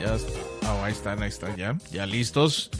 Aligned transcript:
Ya, 0.00 0.16
oh, 0.68 0.84
ahí 0.84 0.92
están, 0.92 1.22
ahí 1.22 1.28
están, 1.28 1.56
ya, 1.56 1.76
ya 1.90 2.06
listos. 2.06 2.70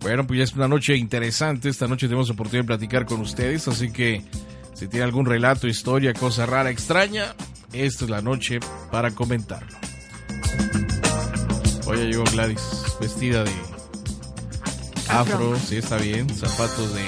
Bueno, 0.00 0.26
pues 0.26 0.38
ya 0.38 0.44
es 0.44 0.54
una 0.54 0.68
noche 0.68 0.96
interesante. 0.96 1.68
Esta 1.68 1.86
noche 1.86 2.06
tenemos 2.06 2.30
oportunidad 2.30 2.64
de 2.64 2.66
platicar 2.66 3.06
con 3.06 3.20
ustedes, 3.20 3.66
así 3.68 3.90
que 3.92 4.24
si 4.74 4.88
tiene 4.88 5.04
algún 5.04 5.26
relato, 5.26 5.66
historia, 5.66 6.12
cosa 6.12 6.44
rara, 6.46 6.70
extraña, 6.70 7.34
esta 7.72 8.04
es 8.04 8.10
la 8.10 8.20
noche 8.20 8.58
para 8.90 9.10
comentarlo. 9.10 9.76
Hoy 11.86 11.98
llegó 11.98 12.24
Gladys, 12.24 12.84
vestida 13.00 13.44
de 13.44 13.52
afro, 15.08 15.56
sí 15.56 15.76
está 15.76 15.96
bien, 15.98 16.28
zapatos 16.28 16.94
de 16.94 17.04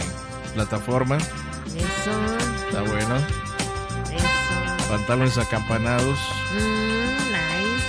plataforma. 0.55 1.19
Eso. 1.19 2.67
Está 2.67 2.83
bueno. 2.83 3.17
Eso. 3.17 4.89
Pantalones 4.89 5.37
acampanados. 5.37 6.19
Mm, 6.55 7.17
nice. 7.31 7.85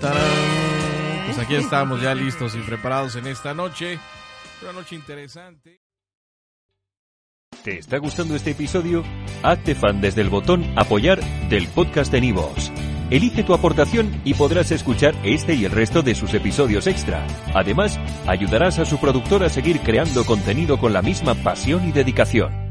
¡Tarán! 0.00 0.57
Pues 1.38 1.46
aquí 1.46 1.54
estamos 1.54 2.02
ya 2.02 2.16
listos 2.16 2.56
y 2.56 2.58
preparados 2.58 3.14
en 3.14 3.28
esta 3.28 3.54
noche. 3.54 4.00
Una 4.60 4.72
noche 4.72 4.96
interesante. 4.96 5.80
¿Te 7.62 7.78
está 7.78 7.98
gustando 7.98 8.34
este 8.34 8.50
episodio? 8.50 9.04
Hazte 9.44 9.76
fan 9.76 10.00
desde 10.00 10.22
el 10.22 10.30
botón 10.30 10.64
Apoyar 10.76 11.20
del 11.48 11.68
podcast 11.68 12.10
de 12.10 12.22
Nivos. 12.22 12.72
Elige 13.10 13.44
tu 13.44 13.54
aportación 13.54 14.20
y 14.24 14.34
podrás 14.34 14.72
escuchar 14.72 15.14
este 15.22 15.54
y 15.54 15.64
el 15.64 15.70
resto 15.70 16.02
de 16.02 16.16
sus 16.16 16.34
episodios 16.34 16.88
extra. 16.88 17.24
Además, 17.54 18.00
ayudarás 18.26 18.80
a 18.80 18.84
su 18.84 18.98
productor 18.98 19.44
a 19.44 19.48
seguir 19.48 19.78
creando 19.78 20.24
contenido 20.24 20.80
con 20.80 20.92
la 20.92 21.02
misma 21.02 21.36
pasión 21.36 21.88
y 21.88 21.92
dedicación. 21.92 22.67